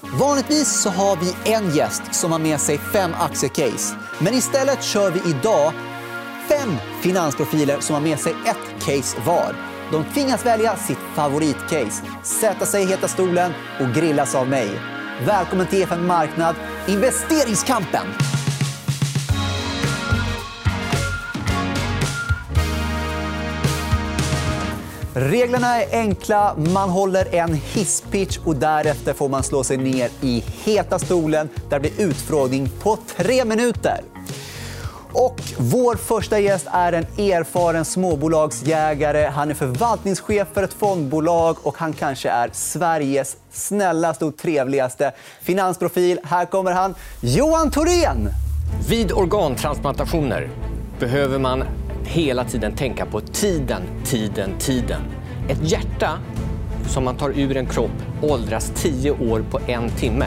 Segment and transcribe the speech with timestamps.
[0.00, 3.96] Vanligtvis så har vi en gäst som har med sig fem aktiecase.
[4.18, 5.72] Men istället kör vi idag
[6.48, 9.54] fem finansprofiler som har med sig ett case var.
[9.92, 14.68] De tvingas välja sitt favoritcase, sätta sig i heta stolen och grillas av mig.
[15.26, 16.56] Välkommen till EFN Marknad,
[16.88, 18.06] investeringskampen!
[25.18, 26.54] Reglerna är enkla.
[26.56, 31.48] Man håller en hisspitch och därefter får man slå sig ner i heta stolen.
[31.70, 34.00] Där blir utfrågning på tre minuter.
[35.12, 39.26] Och vår första gäst är en erfaren småbolagsjägare.
[39.26, 45.12] Han är förvaltningschef för ett fondbolag och han kanske är Sveriges snällaste och trevligaste
[45.42, 46.20] finansprofil.
[46.24, 48.28] Här kommer han, Johan Thorén!
[48.88, 50.50] Vid organtransplantationer
[50.98, 51.64] behöver man
[52.06, 55.00] hela tiden tänka på tiden, tiden, tiden.
[55.48, 56.18] Ett hjärta
[56.88, 60.26] som man tar ur en kropp åldras 10 år på en timme.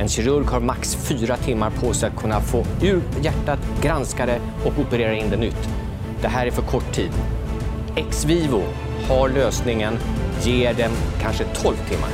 [0.00, 4.40] En kirurg har max fyra timmar på sig att kunna få ur hjärtat, granska det
[4.64, 5.68] och operera in det nytt.
[6.22, 7.10] Det här är för kort tid.
[7.96, 8.62] Exvivo
[9.08, 9.98] har lösningen,
[10.42, 12.10] ger dem kanske 12 timmar.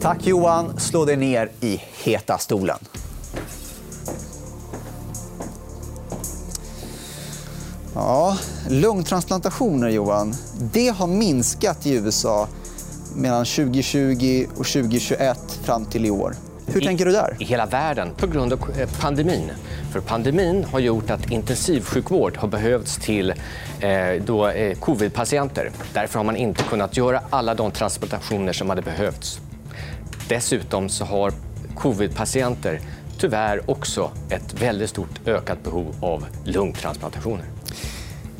[0.00, 0.78] Tack Johan.
[0.78, 2.78] Slå dig ner i heta stolen.
[7.98, 10.34] Ja, lungtransplantationer, Johan,
[10.72, 12.48] det har minskat i USA
[13.16, 16.34] mellan 2020 och 2021 fram till i år.
[16.66, 17.36] Hur tänker du där?
[17.40, 19.50] I hela världen på grund av eh, pandemin.
[19.92, 23.30] För pandemin har gjort att intensivsjukvård har behövts till
[23.80, 25.70] eh, då, eh, covidpatienter.
[25.92, 29.40] Därför har man inte kunnat göra alla de transplantationer som hade behövts.
[30.28, 31.32] Dessutom så har
[31.74, 32.80] covidpatienter
[33.18, 37.57] tyvärr också ett väldigt stort ökat behov av lungtransplantationer.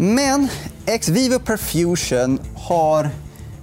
[0.01, 0.49] Men
[0.87, 3.09] Ex Vivo Perfusion har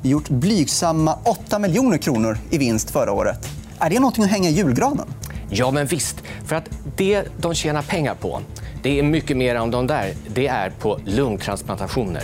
[0.02, 3.48] gjort blygsamma 8 miljoner kronor i vinst förra året.
[3.80, 5.08] Är det något att hänga i julgranen?
[5.50, 6.24] Ja, men visst.
[6.46, 8.42] För att det de tjänar pengar på,
[8.84, 10.14] det är mycket mer än de där.
[10.28, 12.24] Det är på lungtransplantationer.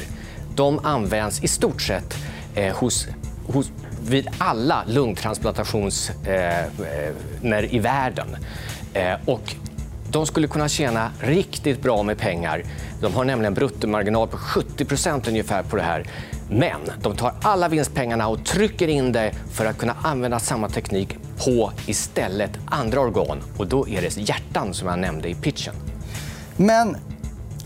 [0.56, 2.18] De används i stort sett
[2.56, 3.08] eh, hos,
[3.48, 3.72] hos,
[4.08, 5.94] vid alla lungtransplantationer
[6.26, 8.38] eh, eh, i världen.
[8.94, 9.56] Eh, och
[10.12, 12.64] de skulle kunna tjäna riktigt bra med pengar.
[13.02, 16.10] De har nämligen bruttomarginal på 70% ungefär på det här.
[16.50, 21.18] Men de tar alla vinstpengarna och trycker in det för att kunna använda samma teknik
[21.46, 23.38] på istället andra organ.
[23.58, 25.74] Och då är det hjärtan som jag nämnde i pitchen.
[26.58, 26.98] Men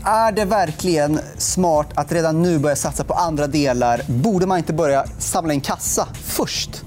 [0.06, 4.02] är det verkligen smart att redan nu börja satsa på andra delar?
[4.08, 6.85] Borde man inte börja samla in kassa först?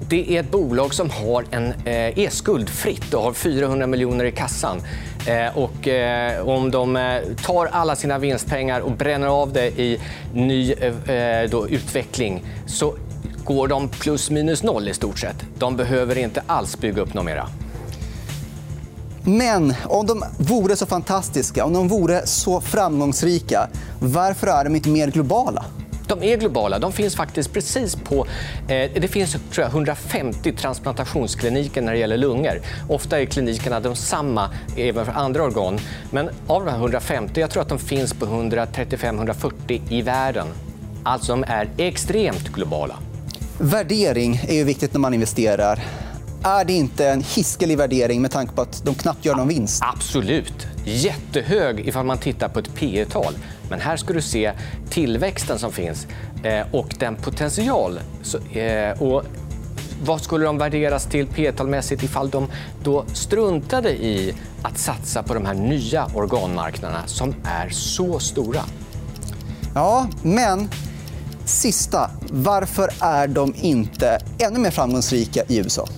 [0.00, 4.32] Det är ett bolag som har en, eh, är skuldfritt och har 400 miljoner i
[4.32, 4.82] kassan.
[5.26, 10.00] Eh, och eh, om de eh, tar alla sina vinstpengar och bränner av det i
[10.34, 12.94] ny eh, eh, då, utveckling så
[13.44, 15.36] går de plus minus noll i stort sett.
[15.58, 17.48] De behöver inte alls bygga upp något mera.
[19.24, 23.68] Men om de vore så fantastiska, om de vore så framgångsrika,
[24.00, 25.64] varför är de inte mer globala?
[26.06, 26.78] De är globala.
[26.78, 28.26] De finns faktiskt precis på...
[28.68, 32.60] Eh, det finns tror jag, 150 transplantationskliniker när det gäller lungor.
[32.88, 35.78] Ofta är klinikerna de samma även för andra organ.
[36.10, 40.46] Men av de här 150, jag tror att de finns på 135-140 i världen.
[41.02, 42.96] Alltså de är extremt globala.
[43.58, 45.80] Värdering är ju viktigt när man investerar.
[46.46, 49.82] Är det inte en hiskelig värdering med tanke på att de knappt gör någon vinst?
[49.94, 50.66] Absolut.
[50.84, 53.34] Jättehög ifall man tittar på ett P tal
[53.70, 54.52] Men här ska du se
[54.90, 56.06] tillväxten som finns
[56.42, 58.00] eh, och den potential.
[58.52, 59.22] Eh, och
[60.04, 62.48] vad skulle de värderas till P talmässigt ifall de
[62.84, 68.60] då struntade i att satsa på de här nya organmarknaderna som är så stora?
[69.74, 70.68] Ja, men
[71.44, 72.10] sista.
[72.30, 75.88] Varför är de inte ännu mer framgångsrika i USA?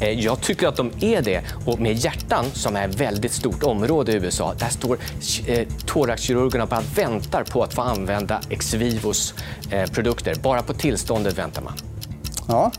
[0.00, 1.42] Eh, jag tycker att de är det.
[1.66, 4.98] Och med hjärtan, som är ett väldigt stort område i USA, där står
[5.46, 9.34] eh, thoraxkirurgerna bara väntar på att få använda Exvivos
[9.70, 10.34] eh, produkter.
[10.34, 11.74] Bara på tillståndet väntar man.
[12.48, 12.72] Ja.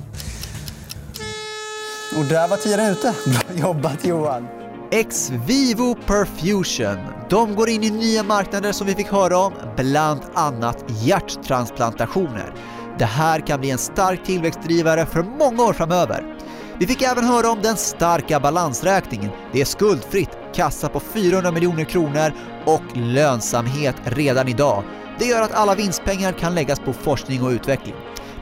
[2.17, 3.13] Och där var tiden ute.
[3.25, 4.47] Bra jobbat, Johan.
[4.91, 6.97] Exvivo Perfusion.
[7.29, 12.53] De går in i nya marknader som vi fick höra om, bland annat hjärttransplantationer.
[12.99, 16.34] Det här kan bli en stark tillväxtdrivare för många år framöver.
[16.79, 19.31] Vi fick även höra om den starka balansräkningen.
[19.51, 22.33] Det är skuldfritt, kassa på 400 miljoner kronor
[22.65, 24.83] och lönsamhet redan idag.
[25.19, 27.95] Det gör att alla vinstpengar kan läggas på forskning och utveckling.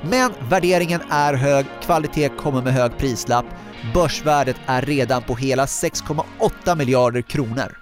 [0.03, 3.45] Men värderingen är hög, kvalitet kommer med hög prislapp.
[3.93, 7.77] Börsvärdet är redan på hela 6,8 miljarder kronor.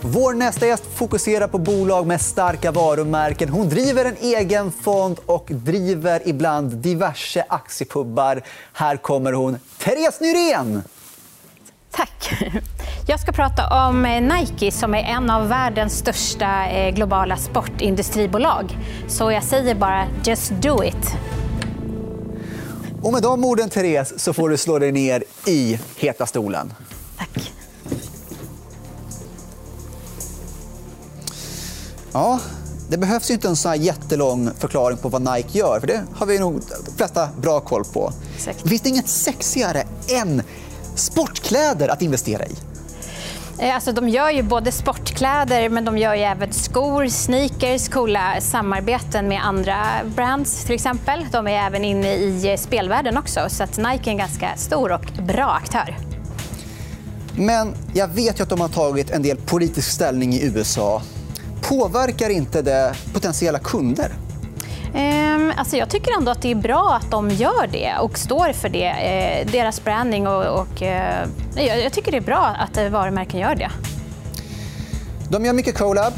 [0.00, 3.48] Vår nästa gäst fokuserar på bolag med starka varumärken.
[3.48, 8.42] Hon driver en egen fond och driver ibland diverse aktiepubbar.
[8.72, 10.82] Här kommer hon, Therese Nyrén!
[11.90, 12.30] Tack.
[13.06, 18.78] Jag ska prata om Nike som är en av världens största eh, globala sportindustribolag.
[19.08, 21.14] Så jag säger bara just do it.
[23.02, 26.72] Och med de orden, Therese, så får du slå dig ner i heta stolen.
[32.12, 32.40] Ja,
[32.90, 35.80] det behövs ju inte en så här jättelång förklaring på vad Nike gör.
[35.80, 38.12] för Det har vi nog de flesta bra koll på.
[38.36, 38.68] Exakt.
[38.68, 40.42] Finns det inget sexigare än
[40.94, 42.54] sportkläder att investera i?
[43.58, 49.28] Eh, alltså, de gör ju både sportkläder men de gör även skor, sneakers, coola samarbeten
[49.28, 51.26] med andra brands till exempel.
[51.32, 55.22] De är även inne i spelvärlden också så att Nike är en ganska stor och
[55.22, 55.96] bra aktör.
[57.36, 61.02] Men jag vet ju att de har tagit en del politisk ställning i USA.
[61.68, 64.12] Påverkar inte det potentiella kunder?
[64.94, 68.52] Ehm, alltså jag tycker ändå att det är bra att de gör det och står
[68.52, 68.86] för det.
[68.86, 70.60] Eh, deras branding och...
[70.60, 73.70] och eh, jag tycker det är bra att varumärken gör det.
[75.30, 76.12] De gör mycket collab,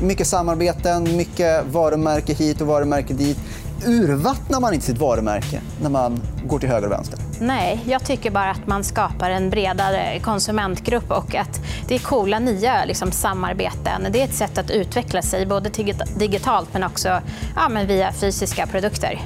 [0.00, 3.38] mycket samarbeten, mycket varumärke hit och varumärke dit.
[3.86, 7.18] Urvattnar man inte sitt varumärke när man går till höger och vänster?
[7.40, 12.38] Nej, jag tycker bara att man skapar en bredare konsumentgrupp och att det är coola
[12.38, 14.06] nya liksom, samarbeten.
[14.10, 15.70] Det är ett sätt att utveckla sig, både
[16.18, 17.08] digitalt men också
[17.56, 19.20] ja, men via fysiska produkter.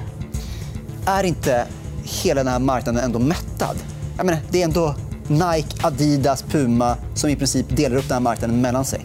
[1.07, 1.67] Är inte
[2.03, 3.77] hela den här marknaden ändå mättad?
[4.17, 4.95] Jag menar, det är ändå
[5.29, 9.05] Nike, Adidas, Puma som i princip delar upp den här marknaden mellan sig.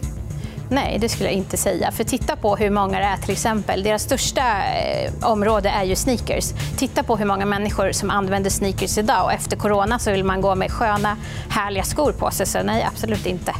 [0.72, 1.92] Nej, det skulle jag inte säga.
[1.92, 3.82] För titta på hur många det är till exempel.
[3.82, 6.52] Deras största eh, område är ju sneakers.
[6.76, 10.40] Titta på hur många människor som använder sneakers idag och efter corona så vill man
[10.40, 11.16] gå med sköna,
[11.48, 12.46] härliga skor på sig.
[12.46, 13.54] Så nej, absolut inte.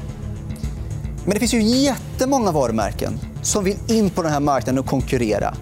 [1.24, 5.54] Men det finns ju jättemånga varumärken som vill in på den här marknaden och konkurrera.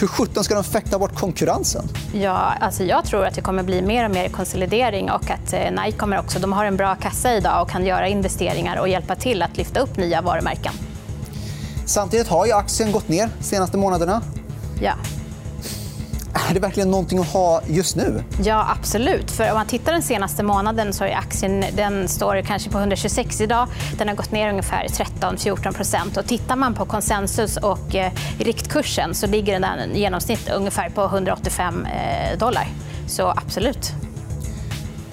[0.00, 1.84] Hur sjutton ska de fäkta bort konkurrensen?
[2.12, 5.70] Ja, alltså jag tror att det kommer bli mer och mer konsolidering och att eh,
[5.84, 9.14] Nike kommer också, de har en bra kassa idag och kan göra investeringar och hjälpa
[9.14, 10.72] till att lyfta upp nya varumärken.
[11.86, 14.22] Samtidigt har ju aktien gått ner de senaste månaderna.
[14.82, 14.92] Ja.
[16.48, 18.24] Är det verkligen någonting att ha just nu?
[18.42, 19.30] Ja, absolut.
[19.30, 23.40] För om man tittar den senaste månaden så är aktien den står kanske på 126
[23.40, 23.68] idag.
[23.98, 29.60] Den har gått ner ungefär 13-14% Tittar man på konsensus och eh, riktkursen så ligger
[29.60, 32.68] den i genomsnitt ungefär på 185 eh, dollar.
[33.06, 33.92] Så absolut.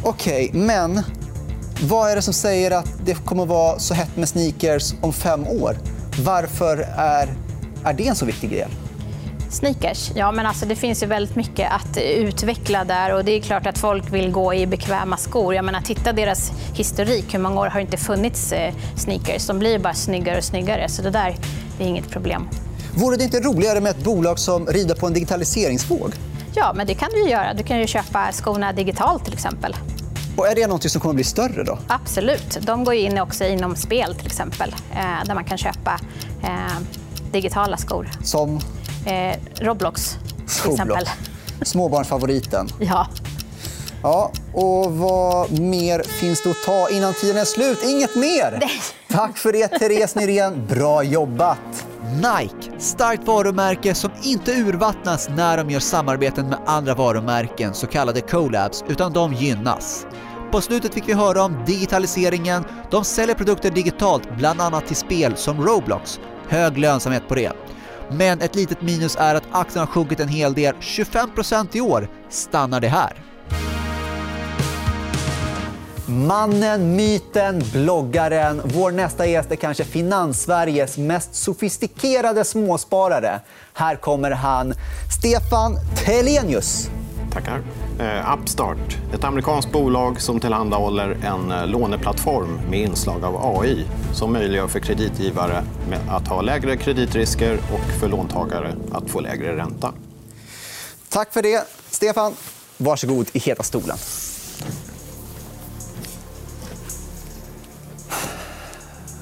[0.04, 1.04] Okej, okay, men
[1.81, 5.13] vad är det som säger att det kommer att vara så hett med sneakers om
[5.13, 5.78] fem år?
[6.24, 7.33] Varför är,
[7.83, 8.69] är det en så viktig del?
[9.56, 10.12] Sneakers?
[10.16, 13.68] Ja, men alltså det finns ju väldigt mycket att utveckla där och det är klart
[13.68, 15.56] att folk vill gå i bekväma skor.
[15.56, 19.48] Jag menar, titta deras historik, hur många år har det inte funnits eh, sneakers?
[19.48, 21.36] De blir bara snyggare och snyggare, så det där
[21.80, 22.50] är inget problem.
[22.96, 26.13] Vore det inte roligare med ett bolag som rider på en digitaliseringsvåg?
[26.56, 27.54] Ja, men det kan du göra.
[27.54, 29.75] Du kan ju köpa skorna digitalt till exempel.
[30.38, 31.63] Och är det något som kommer att bli större?
[31.63, 31.78] då?
[31.88, 32.57] Absolut.
[32.62, 36.00] De går in också inom spel, till exempel, eh, där man kan köpa
[36.44, 36.80] eh,
[37.31, 38.10] digitala skor.
[38.24, 38.60] Som?
[39.06, 40.18] Eh, Roblox,
[40.63, 41.06] till exempel.
[41.62, 42.68] Småbarnsfavoriten.
[42.80, 43.07] Ja.
[44.04, 47.80] Ja, och vad mer finns det att ta innan tiden är slut?
[47.84, 48.57] Inget mer!
[48.62, 48.69] Nej.
[49.10, 50.68] Tack för det, Therese Nyrén.
[50.68, 51.86] Bra jobbat!
[52.16, 58.22] Nike, starkt varumärke som inte urvattnas när de gör samarbeten med andra varumärken, så kallade
[58.22, 60.06] collabs, utan de gynnas.
[60.52, 62.64] På slutet fick vi höra om digitaliseringen.
[62.92, 66.19] De säljer produkter digitalt, bland annat till spel som Roblox.
[66.50, 67.52] Hög lönsamhet på det.
[68.12, 70.76] Men ett litet minus är att aktien har sjunkit en hel del.
[70.76, 73.14] 25% i år stannar det här.
[76.07, 78.62] Mannen, myten, bloggaren.
[78.64, 83.40] Vår nästa gäst är kanske Finanssveriges mest sofistikerade småsparare.
[83.74, 84.74] Här kommer han,
[85.19, 86.90] Stefan Telenius.
[87.35, 87.63] Tackar.
[87.99, 94.33] Eh, Upstart, ett amerikanskt bolag som tillhandahåller en eh, låneplattform med inslag av AI som
[94.33, 95.63] möjliggör för kreditgivare
[96.09, 99.94] att ha lägre kreditrisker och för låntagare att få lägre ränta.
[101.09, 102.33] Tack för det, Stefan.
[102.77, 103.97] Varsågod i heta stolen.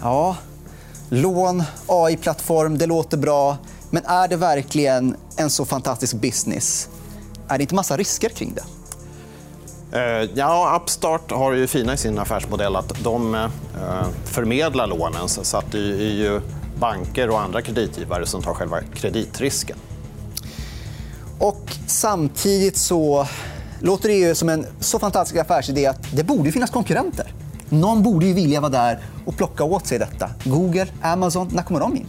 [0.02, 0.38] Ja,
[1.10, 3.58] lån, AI-plattform, det låter bra.
[3.90, 6.90] Men är det verkligen en så fantastisk business?
[7.48, 8.64] Är det inte massa risker kring det?
[9.94, 13.48] Uh, ja, Upstart har ju fina i sin affärsmodell att de uh,
[14.26, 15.30] förmedlar lånen.
[15.30, 16.42] Så att det är ju
[16.80, 19.78] banker och andra kreditgivare som tar själva kreditrisken.
[21.40, 23.28] Och samtidigt så
[23.80, 27.34] låter det ju som en så fantastisk affärsidé att det borde finnas konkurrenter.
[27.70, 30.30] Någon borde ju vilja vara där och plocka åt sig detta.
[30.44, 32.08] Google, Amazon, när kommer de in?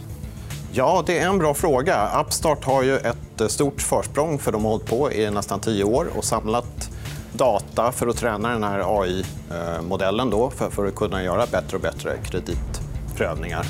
[0.71, 2.21] Ja, det är en bra fråga.
[2.21, 5.83] Upstart har ju ett ett stort försprång för de har hållit på i nästan tio
[5.83, 6.89] år och samlat
[7.33, 11.81] data för att träna den här AI-modellen då, för, för att kunna göra bättre och
[11.81, 13.65] bättre kreditprövningar.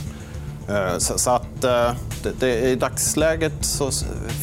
[0.70, 1.92] Eh, så att, eh,
[2.40, 3.92] det, I dagsläget så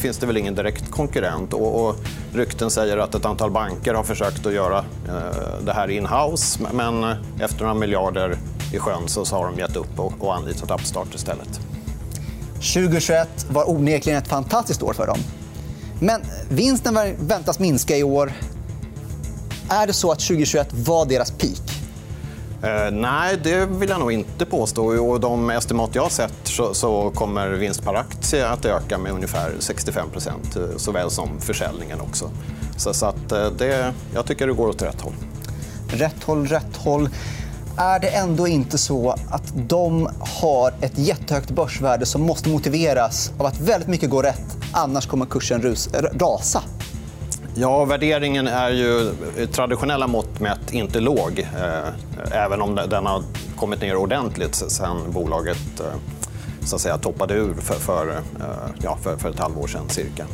[0.01, 1.53] finns det väl ingen direkt konkurrent.
[1.53, 1.95] Och,
[2.33, 4.77] rykten säger att ett antal banker har försökt att göra
[5.07, 8.37] eh, det här in-house men efter några miljarder
[8.73, 11.59] i sjön så, så har de gett upp och, och anlitat Upstart istället.
[12.63, 15.19] 2021 var onekligen ett fantastiskt år för dem.
[15.99, 18.33] Men vinsten väntas minska i år.
[19.69, 21.73] Är det så att 2021 var deras peak?
[22.63, 24.85] Eh, nej, det vill jag nog inte påstå.
[24.85, 29.51] Och de estimat jag har sett så, kommer vinst per aktie att öka med ungefär
[29.59, 32.31] 65% eh, såväl som försäljningen också.
[32.77, 35.13] Så, så att, eh, det, jag tycker det går åt rätt håll.
[35.87, 37.09] Rätt håll, rätt håll.
[37.77, 40.09] Är det ändå inte så att de
[40.41, 45.25] har ett jättehögt börsvärde som måste motiveras av att väldigt mycket går rätt, annars kommer
[45.25, 46.63] kursen rus, rasa?
[47.55, 49.11] Ja, värderingen är ju
[49.51, 51.39] traditionella mått mätt inte låg.
[51.39, 53.23] Eh, även om den har
[53.55, 55.85] kommit ner ordentligt sen bolaget eh,
[56.65, 58.45] så att säga, toppade ur för, för, eh,
[58.81, 60.25] ja, för, för ett halvår sen cirka.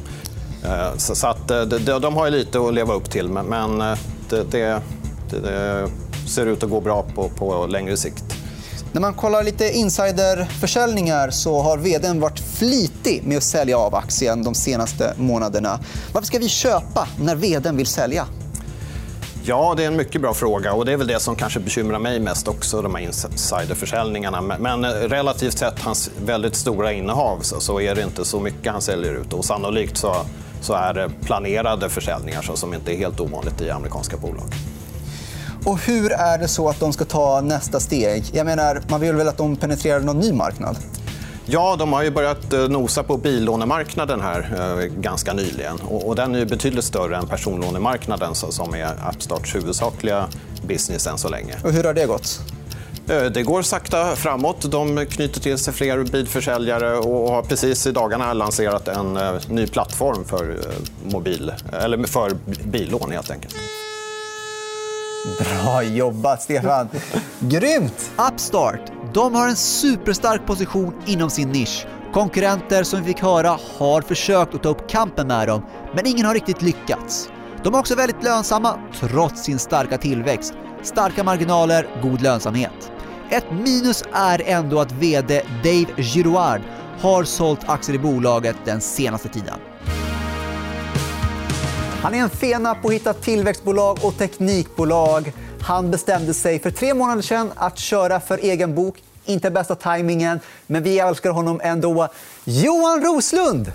[0.65, 3.98] Eh, så, så att, eh, de, de har lite att leva upp till, men eh,
[4.29, 4.81] det, det,
[5.29, 5.89] det
[6.29, 8.24] ser ut att gå bra på, på längre sikt.
[8.91, 14.43] När man kollar lite insiderförsäljningar så har vd varit flitig med att sälja av aktien
[14.43, 15.79] de senaste månaderna.
[16.13, 18.25] Varför ska vi köpa när vd vill sälja?
[19.43, 20.74] Ja, det är en mycket bra fråga.
[20.74, 24.41] och Det är väl det som kanske bekymrar mig mest också, de här insiderförsäljningarna.
[24.41, 29.13] Men relativt sett hans väldigt stora innehav så är det inte så mycket han säljer
[29.13, 29.33] ut.
[29.33, 30.15] Och sannolikt så,
[30.62, 34.45] så är det planerade försäljningar som inte är helt ovanligt i amerikanska bolag.
[35.65, 38.23] Och hur är det så att de ska ta nästa steg?
[38.33, 40.77] Jag menar, man vill väl att de penetrerar någon ny marknad?
[41.45, 45.79] Ja, de har ju börjat eh, nosa på billånemarknaden här eh, ganska nyligen.
[45.79, 50.27] Och, den är betydligt större än personlånemarknaden som är Appstarts huvudsakliga
[50.67, 51.55] business än så länge.
[51.63, 52.39] Och hur har det gått?
[53.09, 54.71] Eh, det går sakta framåt.
[54.71, 60.25] De knyter till sig fler bilförsäljare och har precis i dagarna lanserat en ny plattform
[60.25, 60.57] för,
[61.03, 62.31] mobil, eller för
[62.63, 63.11] billån.
[63.11, 63.55] Helt enkelt.
[65.25, 66.89] Bra jobbat, Stefan.
[67.39, 68.11] Grymt!
[68.33, 71.88] Upstart de har en superstark position inom sin nisch.
[72.13, 75.61] Konkurrenter som vi fick höra har försökt att ta upp kampen med dem,
[75.95, 77.29] men ingen har riktigt lyckats.
[77.63, 80.53] De är också väldigt lönsamma trots sin starka tillväxt.
[80.83, 82.91] Starka marginaler, god lönsamhet.
[83.29, 86.61] Ett minus är ändå att VD Dave Girouard
[87.01, 89.59] har sålt aktier i bolaget den senaste tiden.
[92.01, 95.33] Han är en fena på att hitta tillväxtbolag och teknikbolag.
[95.61, 99.03] Han bestämde sig för tre månader sedan att köra för egen bok.
[99.25, 102.07] Inte bästa tajmingen, men vi älskar honom ändå.
[102.43, 103.71] Johan Roslund!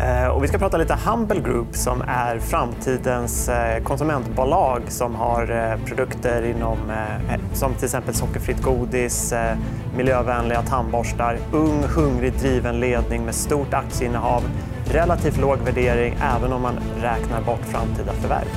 [0.00, 5.50] Eh, och vi ska prata lite Humble Group som är framtidens eh, konsumentbolag som har
[5.50, 6.78] eh, produkter inom
[7.54, 9.34] som till exempel sockerfritt godis,
[9.96, 14.42] miljövänliga tandborstar, ung, hungrig, driven ledning med stort aktieinnehav,
[14.92, 18.48] relativt låg värdering även om man räknar bort framtida förvärv.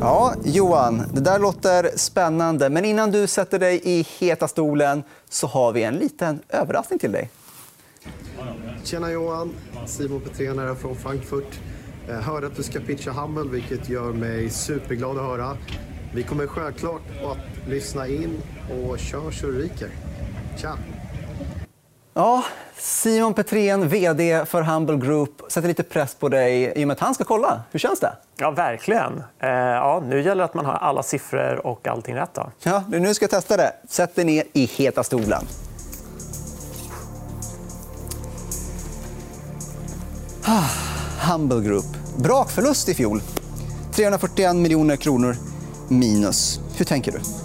[0.00, 2.70] Ja, Johan, det där låter spännande.
[2.70, 7.12] Men innan du sätter dig i heta stolen så har vi en liten överraskning till
[7.12, 7.30] dig.
[8.84, 9.54] Tjena Johan,
[9.86, 11.60] Simon Petrén här från Frankfurt.
[12.08, 15.56] Jag hörde att du ska pitcha Humble, vilket gör mig superglad att höra.
[16.14, 18.38] Vi kommer självklart att lyssna in
[18.70, 19.88] och kör så du ryker.
[20.56, 20.78] Tja!
[22.14, 22.44] Ja,
[22.78, 27.00] Simon Petrén, vd för Humble Group, sätter lite press på dig i och med att
[27.00, 27.62] han ska kolla.
[27.70, 28.12] Hur känns det?
[28.36, 29.22] Ja, verkligen.
[29.38, 32.34] Eh, ja, nu gäller det att man har alla siffror och allting rätt.
[32.34, 32.50] Då.
[32.62, 33.72] Ja, nu ska jag testa det.
[33.88, 35.44] Sätt dig ner i heta stolen.
[40.44, 40.68] Ah,
[41.30, 41.86] Humble Group.
[42.16, 43.22] Brakförlust i fjol.
[43.92, 45.36] 341 miljoner kronor
[45.88, 46.60] minus.
[46.76, 47.41] Hur tänker du?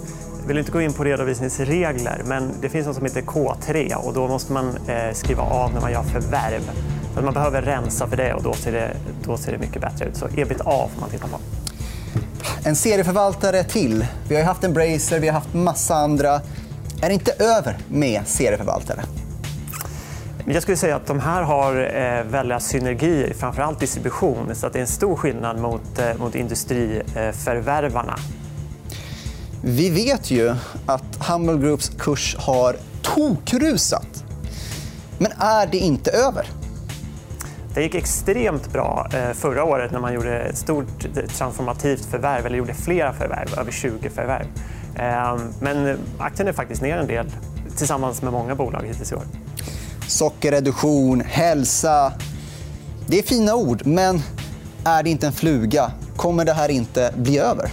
[0.48, 4.28] Vill inte gå in på redovisningsregler, men det finns något som heter K3 och då
[4.28, 6.70] måste man eh, skriva av när man gör förvärv.
[7.14, 10.04] Så man behöver rensa för det och då ser det, då ser det mycket bättre
[10.04, 10.16] ut.
[10.16, 11.38] Så ebit A får man titta på.
[12.64, 14.06] En serieförvaltare till.
[14.28, 16.40] Vi har haft en Bracer, vi har haft massa andra.
[17.02, 19.02] Är det inte över med serieförvaltare?
[20.46, 24.54] Jag skulle säga att de här har eh, väldiga synergier, framförallt distribution.
[24.54, 28.14] Så att det är en stor skillnad mot, eh, mot industriförvärvarna.
[29.62, 30.54] Vi vet ju
[30.86, 34.24] att Humble Groups kurs har tokrusat.
[35.18, 36.50] Men är det inte över?
[37.74, 42.56] Det gick extremt bra eh, förra året när man gjorde ett stort transformativt förvärv, eller
[42.56, 44.46] gjorde flera förvärv, över 20 förvärv.
[44.96, 47.26] Ehm, men aktien är faktiskt ner en del
[47.76, 49.22] tillsammans med många bolag hittills i år.
[50.06, 52.12] Sockerreduktion, hälsa.
[53.06, 54.22] Det är fina ord, men
[54.84, 55.92] är det inte en fluga?
[56.16, 57.70] Kommer det här inte bli över?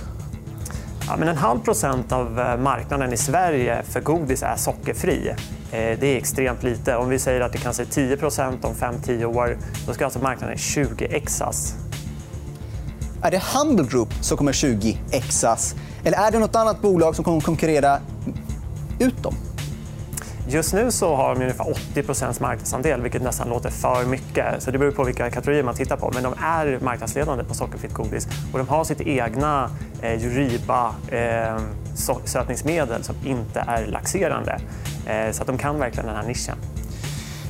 [1.07, 5.29] Ja, men en halv procent av eh, marknaden i Sverige för godis är sockerfri.
[5.71, 6.95] Eh, det är extremt lite.
[6.95, 9.57] Om vi säger att det kanske är 10% om 5-10 år
[9.87, 11.73] då ska alltså marknaden 20-exas.
[13.21, 15.75] Är det Humble Group som kommer 20-exas?
[16.03, 17.99] Eller är det nåt annat bolag som kommer konkurrera
[18.99, 19.35] ut dem?
[20.47, 24.63] Just nu så har de ungefär 80% marknadsandel, vilket nästan låter för mycket.
[24.63, 26.11] Så det beror på vilka kategorier man tittar på.
[26.13, 29.69] Men de är marknadsledande på sockerfritt godis och de har sitt egna
[30.01, 31.57] eh, Juriba eh,
[32.25, 34.59] sötningsmedel som inte är laxerande.
[35.07, 36.57] Eh, så att de kan verkligen den här nischen.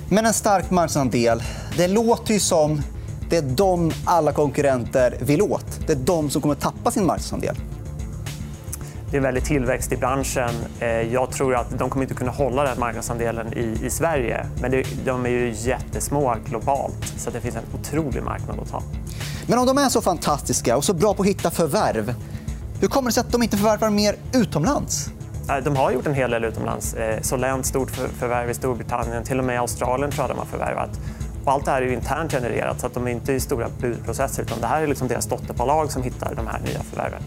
[0.09, 1.43] Men en stark marknadsandel,
[1.77, 2.81] det låter ju som
[3.29, 5.79] det är de alla konkurrenter vill åt.
[5.87, 7.55] Det är de som kommer tappa sin marknadsandel.
[9.15, 10.49] Det är väldigt tillväxt i branschen.
[10.79, 14.45] Eh, jag tror att de kommer inte kunna hålla den marknadsandelen i, i Sverige.
[14.61, 18.83] Men det, de är ju jättesmå globalt, så det finns en otrolig marknad att ta.
[19.47, 22.13] Men om de är så fantastiska och så bra på att hitta förvärv,
[22.81, 25.09] hur kommer det sig att de inte förvärvar mer utomlands?
[25.63, 26.93] De har gjort en hel del utomlands.
[26.93, 29.23] Eh, Solent, stort förvärv i Storbritannien.
[29.23, 30.89] Till och med Australien tror jag de har förvärvat.
[31.45, 34.43] Och allt det här är internt genererat, så att de är inte i stora budprocesser.
[34.43, 37.21] Utan det här är liksom deras dotterbolag som hittar de här nya förvärven.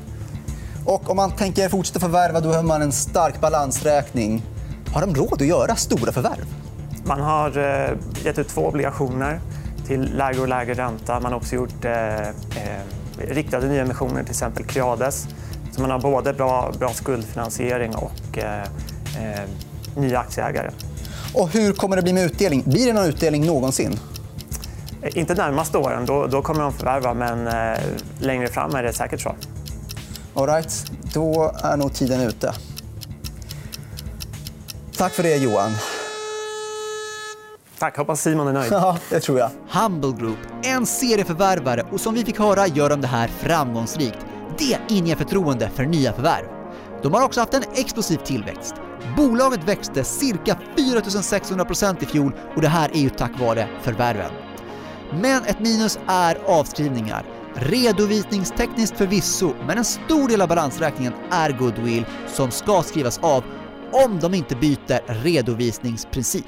[0.88, 4.42] Och om man tänker fortsätta förvärva då har man en stark balansräkning.
[4.94, 6.44] Har de råd att göra stora förvärv?
[7.04, 9.40] Man har eh, gett ut två obligationer
[9.86, 11.20] till lägre och lägre ränta.
[11.20, 12.32] Man har också gjort eh, eh,
[13.18, 15.26] riktade nyemissioner, till exempel Creades.
[15.72, 19.48] Så man har både bra, bra skuldfinansiering och eh, eh,
[19.96, 20.70] nya aktieägare.
[21.34, 22.62] Och hur kommer det bli med utdelning?
[22.66, 24.00] Blir det någon utdelning någonsin?
[25.02, 27.48] Inte närmaste åren, då, då kommer de förvärva, men
[28.18, 29.34] längre fram är det säkert så.
[30.38, 30.92] All right.
[31.14, 32.54] Då är nog tiden ute.
[34.96, 35.70] Tack för det, Johan.
[37.78, 37.96] Tack.
[37.96, 38.72] Hoppas Simon är nöjd.
[38.72, 39.50] Ja, det tror jag.
[39.70, 44.18] Humble Group, en serieförvärvare och som vi fick höra gör de det här framgångsrikt.
[44.58, 46.46] Det inger förtroende för nya förvärv.
[47.02, 48.74] De har också haft en explosiv tillväxt.
[49.16, 54.30] Bolaget växte cirka 4600% i fjol och det här är ju tack vare förvärven.
[55.20, 57.37] Men ett minus är avskrivningar.
[57.60, 63.44] Redovisningstekniskt förvisso, men en stor del av balansräkningen är goodwill som ska skrivas av
[63.92, 66.44] om de inte byter redovisningsprincip.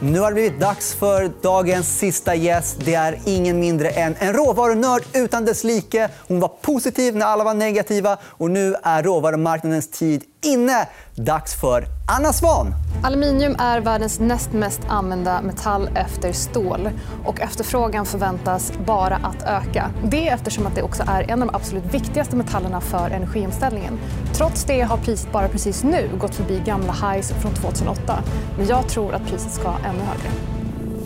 [0.00, 2.76] Nu har det blivit dags för dagens sista gäst.
[2.84, 6.08] Det är ingen mindre än en råvarunörd utan dess like.
[6.28, 10.88] Hon var positiv när alla var negativa och nu är råvarumarknadens tid inne.
[11.14, 11.84] Dags för
[12.18, 12.74] Anna Svan.
[13.02, 16.90] Aluminium är världens näst mest använda metall efter stål
[17.24, 19.90] och efterfrågan förväntas bara att öka.
[20.04, 23.98] Det eftersom att det också är en av de absolut viktigaste metallerna för energiomställningen.
[24.34, 28.22] Trots det har priset bara precis nu gått förbi gamla highs från 2008.
[28.56, 30.30] Men jag tror att priset ska ännu högre.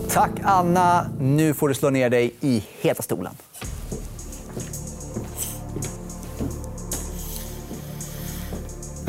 [0.09, 1.05] Tack, Anna.
[1.19, 3.33] Nu får du slå ner dig i heta stolen.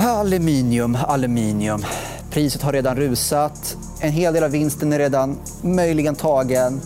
[0.07, 1.85] Aluminium, aluminium.
[2.31, 3.77] Priset har redan rusat.
[4.01, 6.81] En hel del av vinsten är redan möjligen tagen.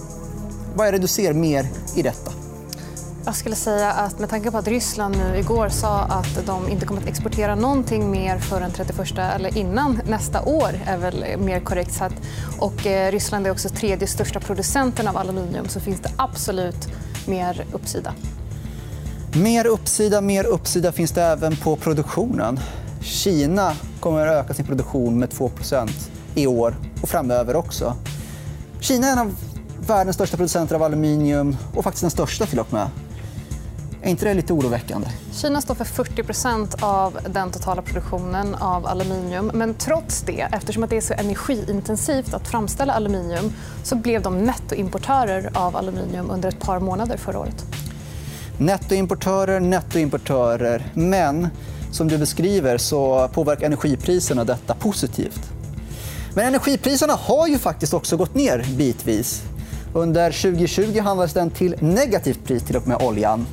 [0.75, 2.33] Vad är det du ser mer i detta?
[3.25, 6.87] Jag skulle säga att med tanke på att Ryssland nu igår sa att de inte
[6.87, 11.93] kommer att exportera någonting mer förrän 31 eller innan nästa år är väl mer korrekt
[11.93, 12.17] sagt.
[12.59, 16.89] Och eh, Ryssland är också tredje största producenten av aluminium så finns det absolut
[17.27, 18.15] mer uppsida.
[19.35, 22.61] Mer uppsida, mer uppsida finns det även på produktionen.
[23.01, 25.91] Kina kommer att öka sin produktion med 2%
[26.35, 27.97] i år och framöver också.
[28.81, 29.35] Kina är en av
[29.87, 32.91] världens största producenter av aluminium och faktiskt den största till och med.
[34.03, 35.09] Är inte det lite oroväckande?
[35.33, 39.51] Kina står för 40% av den totala produktionen av aluminium.
[39.55, 45.51] Men trots det, eftersom det är så energiintensivt att framställa aluminium så blev de nettoimportörer
[45.55, 47.65] av aluminium under ett par månader förra året.
[48.59, 50.93] Nettoimportörer, nettoimportörer.
[50.95, 51.49] Men
[51.99, 55.41] som du beskriver så påverkar energipriserna detta positivt.
[56.35, 59.43] Men energipriserna har ju faktiskt också gått ner bitvis.
[59.95, 63.47] Under 2020 handlades den till negativt pris till och med oljan.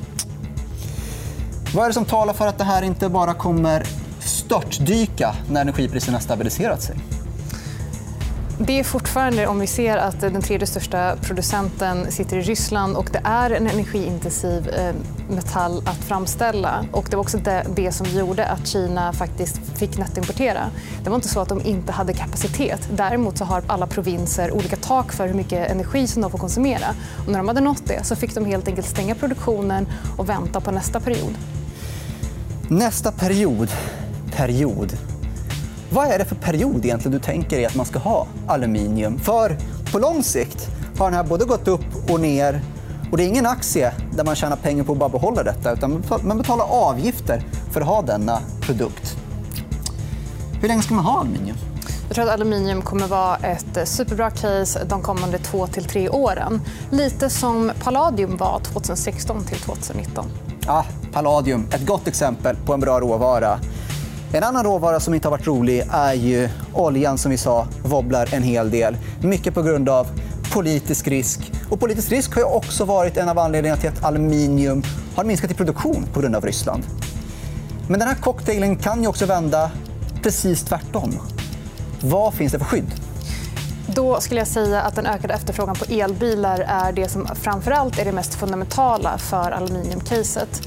[1.74, 3.86] Vad är det som talar för att det här inte bara kommer
[4.20, 6.96] störtdyka när energipriserna stabiliserat sig?
[8.58, 13.08] Det är fortfarande, om vi ser att den tredje största producenten sitter i Ryssland och
[13.12, 14.94] det är en energiintensiv eh,
[15.30, 16.84] metall att framställa.
[16.92, 17.38] Och det var också
[17.74, 20.70] det, som gjorde att Kina faktiskt fick nettoimportera.
[21.04, 22.88] Det var inte så att de inte hade kapacitet.
[22.92, 26.86] Däremot så har alla provinser olika tak för hur mycket energi som de får konsumera.
[27.26, 30.60] Och när de hade nått det så fick de helt enkelt stänga produktionen och vänta
[30.60, 31.34] på nästa period.
[32.68, 33.68] Nästa period.
[34.36, 35.15] Period.
[35.90, 39.18] Vad är det för period egentligen du tänker dig att man ska ha aluminium?
[39.18, 39.56] För
[39.92, 40.68] på lång sikt
[40.98, 42.60] har den här både gått upp och ner
[43.10, 46.04] och det är ingen aktie där man tjänar pengar på att bara behålla detta utan
[46.22, 49.16] man betalar avgifter för att ha denna produkt.
[50.60, 51.56] Hur länge ska man ha aluminium?
[52.08, 56.60] Jag tror att aluminium kommer vara ett superbra case de kommande två till tre åren.
[56.90, 60.26] Lite som palladium var 2016 till 2019.
[60.66, 63.58] Ja, palladium, ett gott exempel på en bra råvara.
[64.36, 68.34] En annan råvara som inte har varit rolig är ju oljan som vi sa wobblar
[68.34, 68.96] en hel del.
[69.20, 70.06] Mycket på grund av
[70.52, 71.52] politisk risk.
[71.70, 74.82] Och politisk risk har ju också varit en av anledningarna till att aluminium
[75.14, 76.82] har minskat i produktion på grund av Ryssland.
[77.88, 79.70] Men den här cocktailen kan ju också vända
[80.22, 81.18] precis tvärtom.
[82.00, 82.94] Vad finns det för skydd?
[83.86, 88.04] Då skulle jag säga att den ökade efterfrågan på elbilar är det som framförallt är
[88.04, 90.62] det mest fundamentala för aluminiumcaset.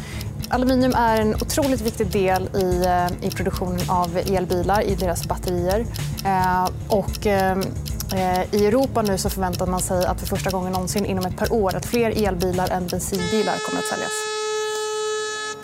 [0.52, 5.86] Aluminium är en otroligt viktig del i, eh, i produktionen av elbilar, i deras batterier.
[6.26, 7.58] Eh, och, eh,
[8.52, 11.54] I Europa nu så förväntar man sig att för första gången någonsin inom ett par
[11.54, 14.12] år att fler elbilar än bensinbilar kommer att säljas.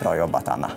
[0.00, 0.70] Bra jobbat, Anna.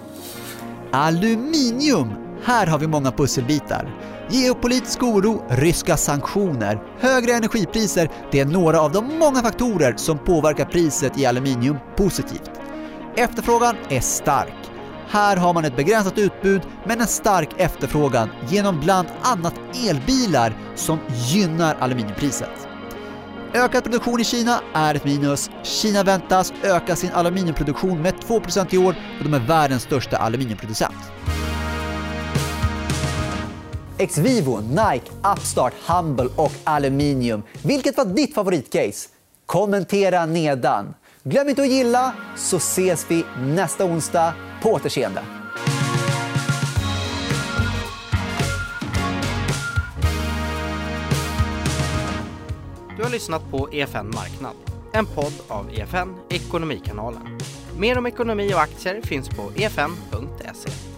[0.91, 2.13] Aluminium!
[2.43, 3.95] Här har vi många pusselbitar.
[4.30, 10.65] Geopolitisk oro, ryska sanktioner, högre energipriser, det är några av de många faktorer som påverkar
[10.65, 12.59] priset i aluminium positivt.
[13.19, 14.53] Efterfrågan är stark.
[15.08, 19.53] Här har man ett begränsat utbud men en stark efterfrågan genom bland annat
[19.88, 22.67] elbilar som gynnar aluminiumpriset.
[23.53, 25.49] Ökad produktion i Kina är ett minus.
[25.63, 31.12] Kina väntas öka sin aluminiumproduktion med 2% i år och de är världens största aluminiumproducent.
[33.97, 37.43] Xvivo, Nike, Upstart, Humble och Aluminium.
[37.63, 39.10] Vilket var ditt favoritcase?
[39.45, 40.93] Kommentera nedan.
[41.30, 44.34] Glöm inte att gilla, så ses vi nästa onsdag.
[44.62, 45.24] På återseende.
[52.98, 54.56] Du har lyssnat på EFN Marknad,
[54.94, 57.39] en podd av EFN Ekonomikanalen.
[57.78, 60.88] Mer om ekonomi och aktier finns på efn.se.